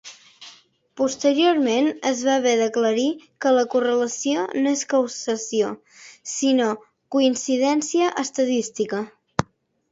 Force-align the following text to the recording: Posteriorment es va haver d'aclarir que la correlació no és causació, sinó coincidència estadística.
Posteriorment 1.01 1.89
es 2.11 2.23
va 2.29 2.37
haver 2.41 2.53
d'aclarir 2.61 3.03
que 3.45 3.53
la 3.57 3.67
correlació 3.75 4.47
no 4.65 4.73
és 4.79 4.83
causació, 4.95 5.69
sinó 6.39 6.73
coincidència 7.19 8.13
estadística. 8.27 9.07